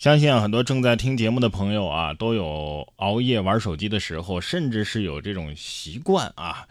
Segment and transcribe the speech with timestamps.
[0.00, 6.66] 相信啊，很多正在听节目的朋友啊，都有熬夜玩手机的时候，甚至是有这种习惯啊。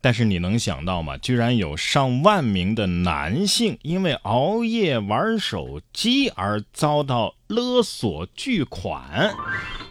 [0.00, 1.16] 但是你能想到吗？
[1.18, 9.32] 居然有上万名的男性因为熬夜玩手机而遭到勒索巨款。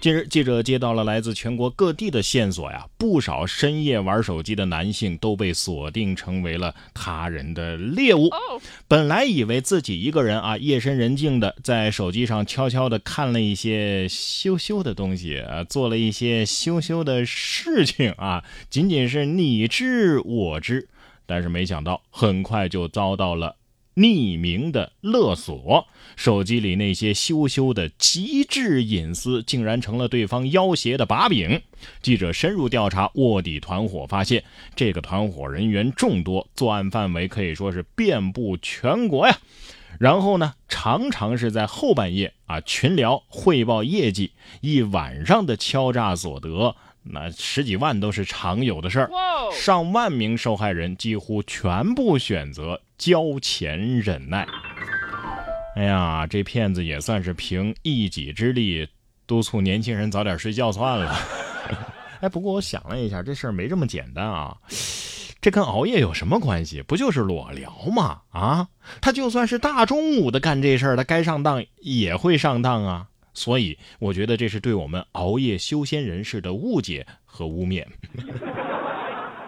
[0.02, 8.30] 近日，记者接到了来自全国各地的线索呀，不少深夜玩手机的男性都被锁定成为了他人的猎物。
[8.88, 20.90] 本来以为自己一个人啊，夜深人静的在手机上悄悄的看了一些羞羞的东西啊，做了一些羞羞的事情啊，仅仅是你知我知，
[21.26, 23.56] 但是没想到很快就遭到了。
[23.96, 31.62] 匿名的勒索，手机里那些羞羞的极致隐私，竟然成了对方要挟的把柄。
[32.02, 34.44] 记者深入调查卧底团伙，发现
[34.76, 39.38] 这个团伙人员众多，作案范围可以说是遍布全国呀。
[40.00, 44.32] 然后呢，常常是在后半夜啊群聊汇报业绩，
[44.62, 46.76] 一晚上的敲诈所得。
[47.04, 49.10] 那十几万都是常有的事儿，
[49.52, 54.48] 上万名受害人几乎全部选择交钱忍耐。
[55.76, 58.88] 哎呀，这骗子也算是凭一己之力
[59.26, 61.16] 督促年轻人早点睡觉算了。
[62.22, 64.56] 哎，不过我想了一下，这事儿没这么简单啊。
[65.42, 66.82] 这跟熬夜有什么关系？
[66.82, 68.22] 不就是裸聊吗？
[68.32, 68.68] 啊，
[69.02, 73.08] 他就算是大中午的干这事儿，他该上当也会上当啊。
[73.34, 77.86] 所以，我觉得这是对我们熬夜修仙人士的误解和污蔑。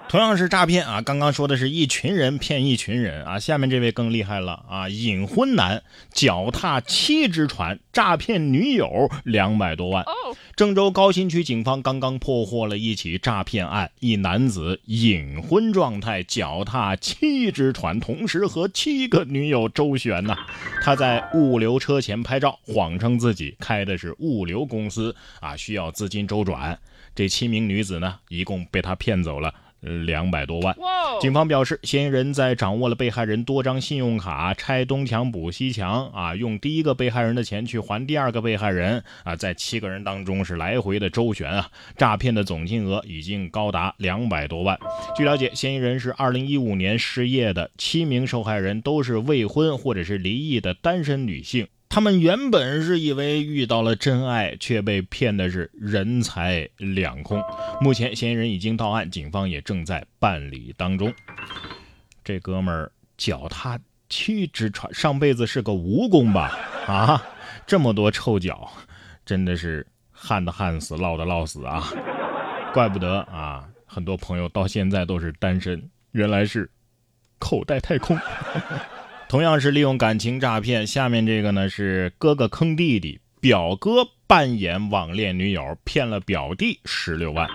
[0.07, 1.01] 同样是诈骗啊！
[1.01, 4.87] 刚刚说的是一群人骗一群人啊，下面这位更厉害了啊！
[4.87, 10.05] 隐婚男脚踏七只船诈骗女友两百多万。
[10.55, 20.37] 郑州高新区警方刚刚破获了一起诈骗案，一男子隐婚状态脚踏七只船，同时和七个女友周旋呐。
[20.81, 26.79] 他在物流车前拍照，谎称自己开的是物流公司啊，需要资金周转。
[27.13, 29.53] 这七名女子呢，一共被他骗走了。
[30.05, 30.75] 两百多万。
[31.21, 44.77] 警方表示，嫌疑人在掌握了被害人多张信用卡，拆东墙补西墙啊，用第一个被害人的钱去还第二个被害人啊，在七个人当中是来回的周旋啊，诈骗的总金额已经高达两百多万。
[45.15, 51.67] 据了解，嫌疑人是二零一五年失业的，七名受害人都是未婚或者是离异的单身女性。
[51.87, 57.41] 他们原本是以为遇到了真爱，却被骗的是人财两空。
[57.79, 61.13] 目前嫌疑人已经到案，警方也正在办理当中。
[62.23, 63.79] 这哥们儿脚踏
[64.09, 66.57] 七只船，上辈子是个蜈蚣吧？
[66.85, 67.23] 啊，
[67.65, 68.69] 这么多臭脚，
[69.25, 71.83] 真的是旱的旱死，涝的涝死啊！
[72.73, 76.69] 怪不得啊，很多朋友到现在都是单身，原来是
[77.39, 78.17] 口袋太空。
[79.27, 87.49] 同样是利用感情诈骗，下面这个呢是哥哥坑弟弟，表哥扮演网恋女友骗了表弟十六万。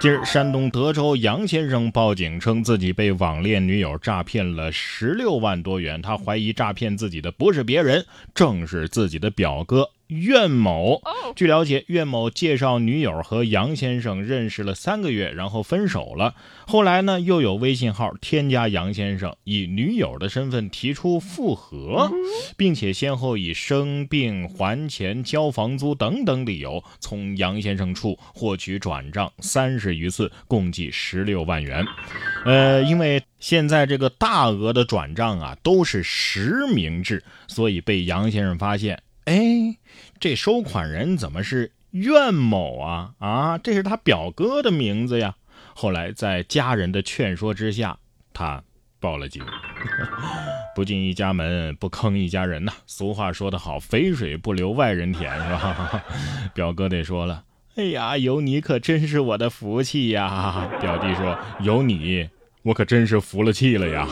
[0.00, 8.04] 近日，山东德州杨先生报警称自己被网恋女友诈骗了十六万多元，他怀疑诈骗自己的不是别人，
[8.34, 9.90] 正是自己的表哥。
[10.10, 11.00] 苑某，
[11.36, 16.34] 据了解，苑某介绍女友和杨先生认识了三个月，然后分手了。
[16.66, 22.10] 后来呢，又有微信号添加杨先生，以女友的身份提出复合，
[22.56, 31.86] 并且先后以生病、还钱、交房租等等理由，从杨先生处获取转账三十余次，共计十六万元。
[32.44, 39.00] 呃，因为现在这个大额的转账啊，都是实名制，所以被杨先生发现。
[39.24, 39.76] 哎，
[40.18, 43.12] 这收款人怎么是苑某啊？
[43.18, 45.34] 啊，这是他表哥的名字呀。
[45.74, 47.98] 后来在家人的劝说之下，
[48.32, 48.62] 他
[48.98, 49.44] 报了警。
[50.74, 52.72] 不进一家门，不坑一家人呐。
[52.86, 56.02] 俗话说得好，肥水不流外人田，是吧？
[56.54, 57.44] 表哥得说了，
[57.76, 60.68] 哎呀，有你可真是我的福气呀。
[60.80, 62.28] 表弟说，有你，
[62.62, 64.08] 我可真是服了气了呀。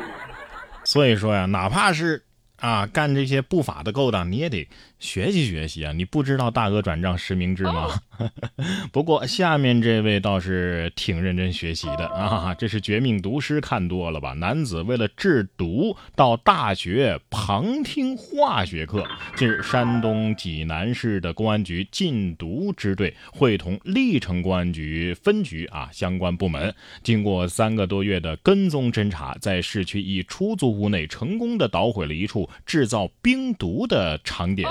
[0.84, 2.24] 所以说呀，哪怕是。
[2.58, 5.92] 啊，干这些不法的勾当，你也得学习学习啊！
[5.92, 8.00] 你不知道大额转账实名制吗？
[8.90, 14.32] 不过下面这位倒是挺认真学习的啊，这是《绝命毒师》看多了吧？
[14.32, 19.06] 男子为了制毒到大学旁听化学课。
[19.36, 26.74] 近日，山东济南市的公安局禁毒支队会同历城公安局分局啊相关部门，
[27.04, 32.48] 经过三个多月的跟踪侦查，在市区一出租屋内成功的捣毁了一处。
[32.66, 34.68] 制造冰毒的场点，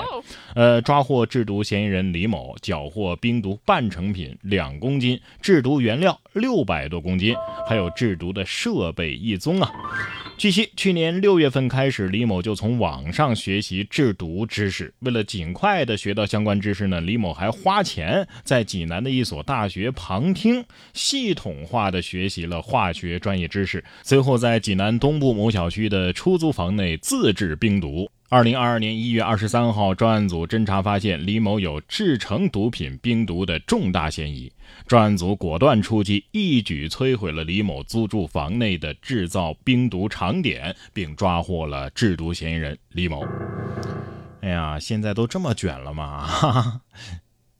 [0.54, 7.34] 呃，抓获制毒嫌疑人李某，缴获冰毒半成品两公斤，制毒原料六百多公斤，
[7.68, 9.70] 还有制毒的设备一宗啊。
[10.36, 14.94] 据悉，去年六月份开始，李某就从网上学习制毒知识。
[15.00, 23.84] 为了尽快的学到相关知识呢，李某还花钱在济南的一所大学旁听，系统化的学习了化学专业知识。
[24.04, 28.08] 随后，在济南东部某小区的出租房内自制冰毒。
[28.30, 34.52] 二零二二年一月二十三号，专案组侦查发现李某有制成毒品冰毒的重大嫌疑。
[34.86, 43.26] 专案组果断出击，一举摧毁了李某租住房内的制造冰毒场点，并抓获了制毒嫌疑人李某。
[44.42, 46.26] 哎呀，现在都这么卷了吗？
[46.26, 46.80] 哈哈，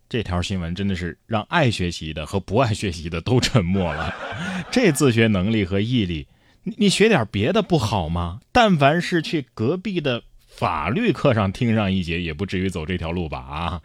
[0.06, 4.14] 这条新闻真的是让爱学习的和不爱学习的都沉默了。
[4.70, 6.28] 这自学能力和毅力，
[6.64, 8.40] 你你学点别的不好吗？
[8.52, 10.24] 但凡是去隔壁的。
[10.58, 13.38] 法律课上听上一节，也不至于走这条路吧？
[13.38, 13.80] 啊！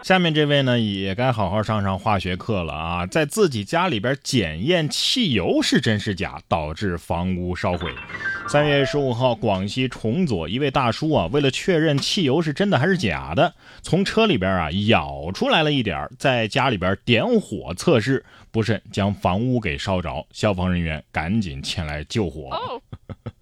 [0.00, 3.06] 下面这位呢，也该好好上上化学课了啊！
[3.06, 7.92] 在自己家里边检验汽油是真是假，导致房屋烧毁。
[8.46, 13.52] 三月十五号，广西崇左一位大叔啊，为了确认汽油是真的还是假的，
[13.82, 22.80] 从车里边啊舀出来了一点，在家里边点火测试，不慎将房屋给烧着，消防人员赶紧前来救火。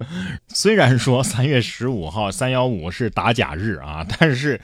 [0.49, 4.61] 虽然说三月十五号三幺五是打假日啊，但是，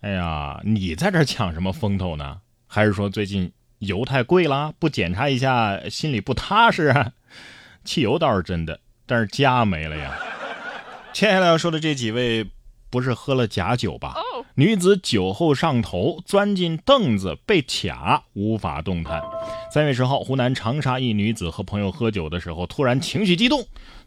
[0.00, 2.38] 哎呀，你在这抢什么风头呢？
[2.66, 7.12] 还是说最近油太贵啦，不检查一下心里不踏实？
[7.84, 10.18] 汽油倒是真的，但是家没了呀。
[11.12, 12.46] 接下来要说的这几位，
[12.90, 14.16] 不是喝了假酒吧？
[14.54, 19.22] 女子酒后上头，钻进凳子被卡，无法动弹。
[19.72, 23.66] 三月十号，湖南长沙一女子和朋友喝酒的时候，突然情绪激动。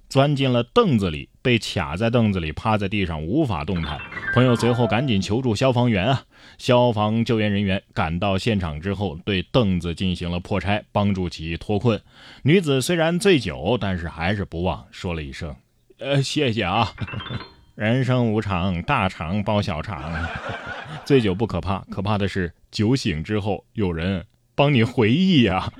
[0.09, 3.99] 钻进了凳子里，被卡在凳子里，趴在地上无法动弹。
[4.33, 6.23] 朋友随后赶紧求助消防员啊！
[6.57, 12.01] 消防救援人员赶到现场之后，对凳子进行了破拆，帮助其脱困。
[12.41, 15.55] 女子虽然醉酒，但是还是不忘说了一声
[15.99, 16.91] ：“呃，谢谢啊！
[17.75, 20.27] 人生无常，大肠包小肠。
[21.05, 25.71] 醉酒不可怕，可怕的是酒醒之后有人帮你回忆呀！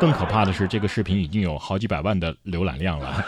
[0.00, 3.22] 更可怕的是，这个视频已经有好几百万的浏览量了。”